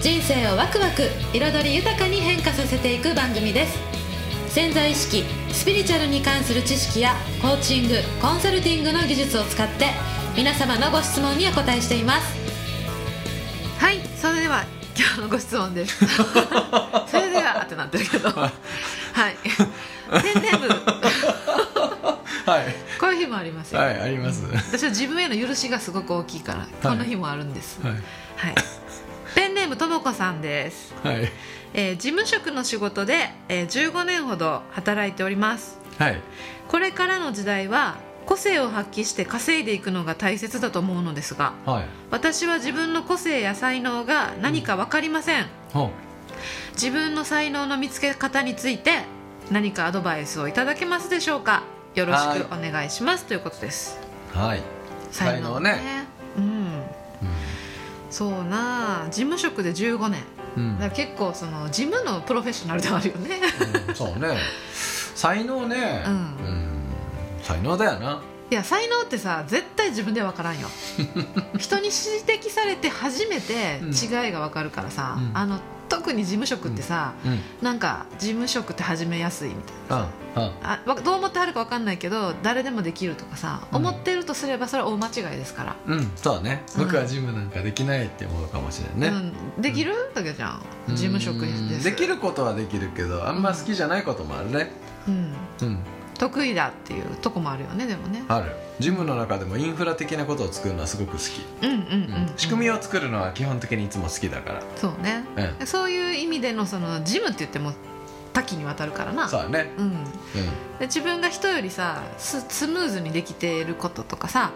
[0.00, 3.78] 人生をワクワク彩り豊かに変化させていく番組です。
[4.48, 9.86] 潜在意識スピリチュアルに関する知識やコーチングコンサルティングの技術を使って
[10.36, 12.36] 皆様のご質問にお答えしています。
[13.78, 14.64] はいそれでは
[14.96, 15.98] 今日のご質問です。
[17.06, 18.30] それではってなってるけど。
[18.30, 19.36] はい。
[20.22, 20.68] ペンネーム。
[22.46, 22.74] はい。
[23.00, 24.44] こういう日もありますよ、はいあります。
[24.72, 27.80] 私は自分への許しがすごく大きいからこの日もあるんです。
[27.82, 27.92] はい。
[27.92, 31.28] はい、ームともこさんです、はい。
[31.74, 35.78] えー事務職の仕事で、えー15年ほど働いております。
[35.98, 36.20] はい。
[36.68, 41.84] これからの時代は個性を発揮して稼いでいくのが大切だと思うのですがはい。
[42.10, 45.46] 私は自分の個性や才能が何か分かりません。
[45.72, 45.90] ほ
[46.72, 49.02] 自分の才能の見つけ方について
[49.50, 51.62] 何かアドバイスをいただけますでしょうか。
[51.94, 53.24] よろしくお願いします。
[53.24, 53.98] ということです。
[54.34, 54.62] うはい。
[55.10, 56.00] 才能ね。
[56.00, 56.05] うん
[58.16, 60.22] そうなあ事務職で15年。
[60.56, 63.40] うん、だから結構その事務のプロフェッショナルではあるよね。
[63.88, 63.94] うん。
[63.94, 64.38] そうね。
[65.14, 66.36] 才能ねうんん。
[67.42, 70.68] 才能だよないや才能ってさ絶対自分では分からんよ。
[71.58, 73.88] 人に指摘されて初めてうん。
[73.90, 75.30] 違いが分かるからさ、うん。
[75.34, 77.40] あの特に事務職ってさ、うん。
[77.60, 79.56] なんか事務職って始めやすいみ
[79.88, 80.08] たいな
[80.62, 83.76] あわどう思ってはるか分かんないけど誰でもできるとかさ、うん。
[83.78, 86.62] 思ってるとすればそれは大間違いですから、うんそうだね。
[86.76, 86.84] うん。
[86.84, 89.92] 僕はジムなんかできないって思うかもしれないね、うん、できる？
[90.14, 90.62] だけじゃん。
[90.90, 91.84] 事務職うんです。
[91.84, 94.70] できることはできるけどあんま好きじゃないこともあるね。
[95.08, 95.78] うん、うん
[96.18, 98.24] 得意だっていうとこもあるよねでもね。
[98.28, 98.52] ある。
[98.78, 104.62] ジムの中でもインフラ的なことを作るのはすごく好き、うんうん仕組みを作るのは基本的にいつも好きだから。
[104.76, 105.24] そうね、
[105.60, 107.72] うそういう意味でのそのジムって言っても
[108.32, 109.28] 多岐にわたるからな。
[109.28, 109.72] そうだね。
[109.78, 109.94] うん、う
[110.78, 114.52] で自分が人よりさススムーズにできていることとかさ。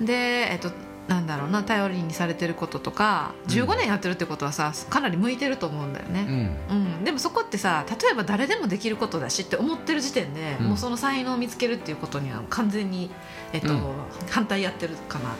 [0.00, 0.70] で、えっと、
[1.08, 3.52] なんだろうな頼りにされてることとかうん。
[3.52, 6.56] 15年やってるってことはさかなり向いてると思うんだよんうね、ん。
[6.70, 7.04] うん。
[7.04, 10.66] でもそこってさ例えば誰でもできることだしって思ってる時点で、うん。
[10.68, 13.10] もうその才能を見つけるっていうことには完全に、
[13.52, 13.82] えっとうん。
[14.30, 15.30] 反対やってるかな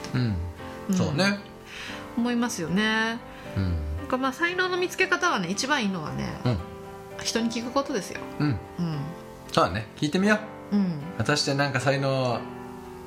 [0.89, 1.39] と、そうね。
[2.17, 3.19] 思いますよね。
[3.57, 3.75] うん。
[3.97, 6.57] なんかまあ才能の見つけ方はね一番いいのはね、うん。
[7.23, 8.21] 人に聞くことですよ。
[8.39, 8.47] うん。
[8.47, 8.57] うん。
[9.51, 9.87] そうだね。
[9.97, 10.39] 聞いてみよ
[10.71, 10.75] う。
[10.75, 11.01] うん。
[11.17, 12.39] 私ってなんか才能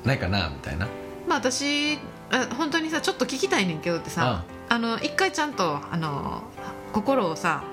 [0.05, 0.87] ないかなみたいな。
[1.27, 1.99] まあ私あ
[2.57, 6.43] 本当にさちょっと聞きたいねんけどってさ、あの一回ちゃんとあの
[6.93, 7.63] 心をさ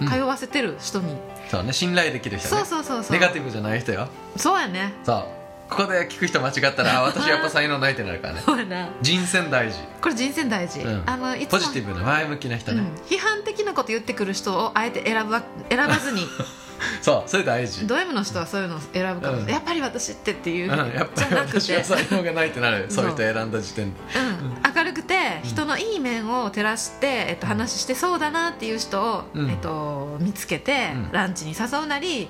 [0.00, 0.08] うん。
[0.08, 1.16] 通わせてる人に、
[1.48, 2.64] そうね信頼できる人ね。
[2.64, 3.12] そうそうそうそう。
[3.12, 4.08] ネガティブじゃない人よ。
[4.36, 4.92] そうやね。
[5.04, 5.24] そう。
[5.68, 8.42] ここで聞く人間違ったらあ 私やっぱ才能ないってなるからね。
[8.44, 8.88] そうやな。
[9.02, 9.78] 人選大事。
[10.00, 11.02] これ人生大事、うん。
[11.06, 16.26] あのいつもポジティブな前向きな人ね、うん、批判的なこと言ってくる人をあえて選ば選ばずに
[17.02, 17.86] そうそれ大事。
[17.86, 19.46] ド M の人はそういうのを選ぶかも、うん。
[19.46, 22.86] やっぱり私ってっていう、うん、やっぱり私は才能がないってなる。
[22.88, 24.00] そそうういう人選んだ時点で。
[24.16, 24.75] うん、明るく
[25.06, 29.50] て人のいい面を照らして、えっと、話してそうだなっていう人を、うん。
[29.50, 31.12] えっと、見つけて、うん。
[31.12, 32.28] ランチに誘うなり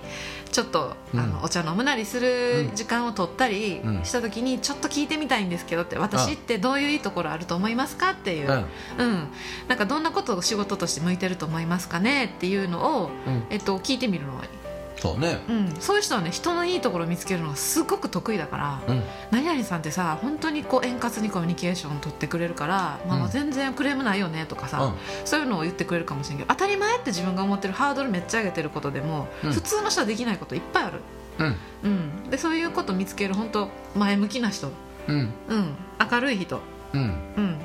[0.52, 1.20] ちょっと、うん。
[1.20, 4.04] あのお茶飲むなりする時間を取ったりうん。
[4.04, 8.50] した時に、ちょっと聞いてみたいんですけどって私ってどういういいところあると思いますかっていう、
[8.98, 9.06] うん。
[9.06, 9.28] うん。
[9.68, 13.44] なんかどんなことを仕事として向いてると思いますかねっていうのを、うん。
[13.50, 14.65] えっと、聞いてみるのがいい。
[14.98, 15.38] そうね。
[15.48, 19.02] うん、そういう人はね人のいいところを見つけるのがすごく得意だから、うん。
[19.30, 24.94] 何々さんってさ本当にこう円滑にコミュニケーションを取ってくれるから、まあ、うん全然クレームないよねとかさ、うん。
[25.24, 29.52] そういうのを言ってくれるかもしれんけど当たり前って自分が思ってるハードルめっちゃ上げてることでも、うん。
[29.52, 31.00] 普通の人はできないこといっぱいある、
[31.38, 31.56] うん。
[31.84, 31.88] う
[32.26, 34.70] ん、でそういうこと見つける本当前向きな人、
[35.08, 35.16] うん。
[35.48, 35.74] うん、
[36.10, 36.60] 明るい人、
[36.94, 37.00] うん。
[37.00, 37.04] う
[37.40, 37.56] ん、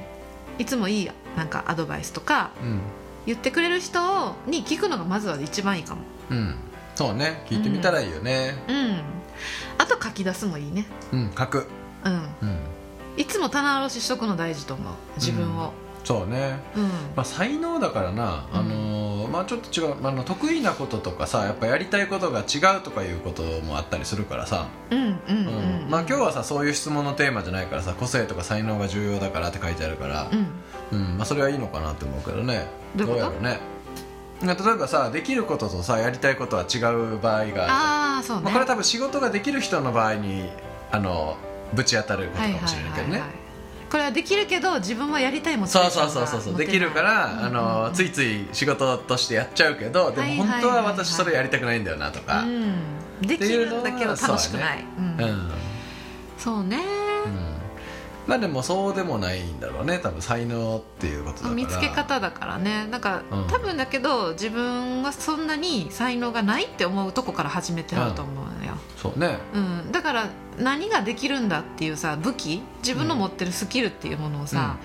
[0.59, 2.81] いつもいいなんかアドバイスとかうん。
[3.25, 6.01] 言ってくれる人に聞くのがまずは一番いいかも、
[6.31, 6.55] うん
[7.01, 8.53] そうね聞いてみたらいいよね。
[8.67, 9.01] うん、
[9.79, 11.65] あと書き出すもいいね、うん書く。
[12.05, 12.59] うん、うん。
[13.17, 16.59] いつも棚卸ししとくの大事と思う自分を、そうね。
[16.75, 16.83] うん。
[17.15, 24.67] まあ才能だからなあのーまあちょっと違うあの得意なこととかさやっぱやりたいことが違うとかいうこともあったりするからさ。
[24.91, 25.83] うんうんうん。
[25.83, 25.89] うん。
[25.89, 30.29] まあ今日はさそういう質問のテーマじゃないからさ個性とか才能が重要だからって書いてあるから。
[30.91, 30.99] うん。
[30.99, 31.17] うん。
[31.17, 32.67] まあそれはいいのかなって思うけどね。
[32.95, 33.25] どういうこと？
[33.25, 33.59] やろうね
[34.43, 40.49] 例えばさできることとさやりたいことは違う場合があああそうね、まあ、これは多分仕事ができる人の場合に
[40.91, 41.37] あの
[41.73, 43.41] ぶち当たることかもしれないけどね。
[43.89, 46.41] これはできるけど自分はやりたいモチベそうそうそうそう。
[46.41, 47.93] そうできるから、あうんのうん。
[47.93, 52.73] ついつい仕事としてやっちゃうけどでもはいはい本当ははいはい私それやりたくないんだよなとか、うん、
[53.21, 54.85] できるんだけど楽しくない。
[54.97, 55.51] うんうん。
[56.37, 56.77] そうね。
[56.77, 57.00] うん
[58.27, 59.99] まあでもそうでもないんだろうね。
[59.99, 61.53] 多分才能っていうことだから。
[61.55, 62.87] 見つけ方だからね。
[62.87, 63.47] なんか、うん。
[63.47, 69.37] 多分だけど自分はそんなに才能がないって思うとこから始めてあると思うのよ、そうね。
[69.53, 69.91] うん。
[69.91, 70.29] だから
[70.59, 72.61] 何ができるんだっていうさ武器？
[72.83, 74.77] 自分の持ってるスキルっていうものをさ、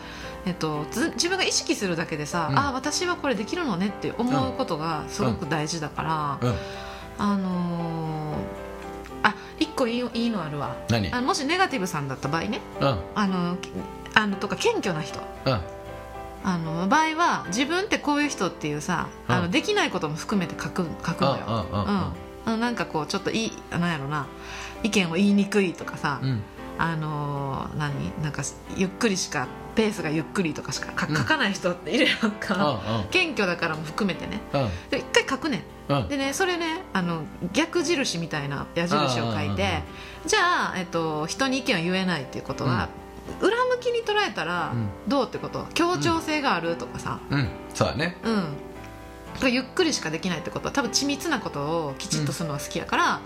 [0.47, 2.59] えっと、ず自分が意識するだけでさ、うん。
[2.59, 6.57] あ私はこれできるのねって思うことがすごく大事だから、うん。
[7.19, 8.66] あのーあ
[9.59, 10.77] 一個いいいいのあるわ。
[10.89, 11.13] 何？
[11.13, 12.61] あのもしネガティブさんだった場合ね。
[12.81, 12.99] うん。
[13.15, 13.71] あのき
[14.15, 15.21] あのとか謙虚な人。
[15.45, 15.61] うん。
[16.45, 19.43] あの場合は自分ってこういう人っていうさ、あうん。
[19.45, 22.03] のできないことも含めて書く書くのよ、うんうんうん
[22.47, 22.55] うん。
[22.55, 22.61] うん。
[22.61, 24.27] なんかこうちょっといいなんやろな。
[24.83, 26.43] 意見を言いにくいとかさ、うん
[26.79, 28.23] あのー何？
[28.23, 28.43] なんか
[28.77, 34.41] ゆっくりしかペースがゆっくりとかしか書かない人っているやんか、うん謙虚だからも含めてね。
[34.53, 34.69] うん。
[34.91, 35.99] で一回書くねうん。
[36.05, 39.83] んでねそれねあの逆印みたいな矢印を書いて
[40.27, 42.89] じゃあ、えっと、人に意見を言えないっていうことは、
[43.41, 44.89] 裏向きに捉えたらうん。
[45.09, 45.67] どうってこと？
[45.75, 47.21] 協調性があるとかさ。
[47.31, 47.49] うん。
[47.75, 48.17] そうだね。
[48.25, 48.45] うん、
[49.49, 53.21] ゆっくりしかできないってことは多分緻密なことをきちっとするのが好きやから、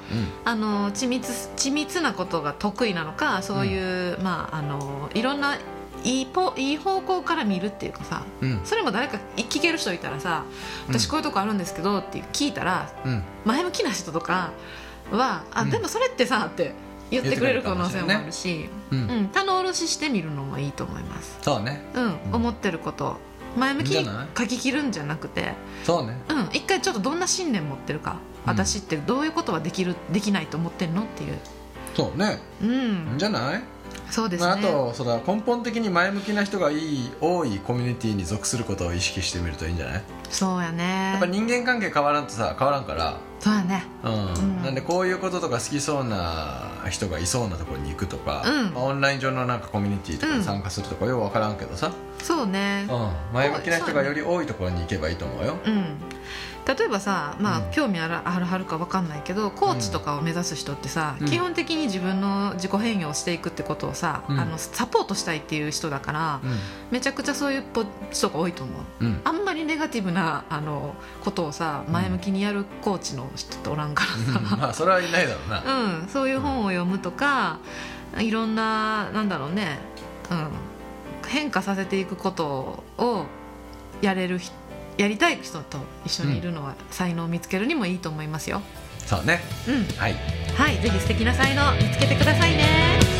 [0.44, 5.56] あの緻密緻密なことが得意なのかそういう、まああのいろんな
[6.02, 8.50] いいぽいい方向から見るっていうかさうん。
[8.52, 10.44] うんそれも誰か聞ける人いたらさ
[10.88, 10.94] 「うん。
[10.94, 13.22] 私こういうとこあるんですけど」って聞いたらうん。
[13.44, 14.52] 前向きな人とか
[15.10, 15.70] は「あうん。
[15.70, 16.74] でもそれってさ」って
[17.10, 19.22] 言ってくれる可能性もあるし、ううん。
[19.24, 21.38] ん、棚卸ししてみるのもいいと思います。
[21.42, 21.82] そうね。
[21.94, 22.18] うん、うん。
[22.34, 23.18] 思ってること
[23.56, 25.54] 前向きに書き切るんじゃなくて。
[25.84, 26.20] そうね。
[26.28, 28.50] うん、一回ちょっとどんな信念持ってるか、うん。
[28.50, 31.38] 私ってどういうことはできるできないと思ってるのっていう。
[31.94, 32.38] そうね。
[32.62, 33.16] うん。
[33.16, 33.62] んじゃない？
[34.08, 40.02] そうですね、まあ、あとそれは根本的に前向きな人がいい多いコミュニティに属することを意識してみるといいんじゃない？
[40.30, 41.12] そうやね。
[41.12, 43.18] やっぱ人間関係変わらんとさ変わらんから。
[43.40, 43.84] そうやね。
[44.04, 44.12] うん。
[44.12, 44.62] うん。
[44.62, 48.72] なんでこういうこととか好きそうな人がいそうなところに行くとか、うん。
[48.72, 51.92] まあオンライン上のなんかコミュニティとかに参加するとかよく分からんけどさ、
[52.22, 52.86] そうね。
[52.88, 53.34] うん。
[53.34, 55.56] 前向きな人がより多いところに行けばいいと思うよ。
[55.64, 55.96] うん
[56.66, 57.70] 例えばさ、まあうん。
[57.70, 61.26] 興味あるあるはるか分かんないけどコーチとかを目指す人ってさ、うん。
[61.26, 64.40] 基本的に自分の自己変容をしていくってことをさ、うん。
[64.40, 66.40] あのサポートしたいっていう人だから、
[66.90, 69.04] めちゃくちゃそういうぽ人が多いと思う。
[69.04, 69.06] うん。
[69.06, 75.62] うんあんまりネガティブなあのことをさ前向きにやるコーチの人っておらんからさ、まあそれはいないだろうな、
[76.02, 77.58] うん、そういう本を読むとか
[78.18, 79.78] いろんななんだろうね、
[80.30, 80.48] うん、
[81.28, 83.26] 変化させていくことを
[84.02, 84.54] やれる人
[85.00, 88.60] やりたい人と一緒にいるのは、才能を見つけるにもいいと思いますよ。
[89.06, 90.14] そうねうん、はい
[90.54, 93.19] はい、ぜひ素敵な才能見つけてくださいね。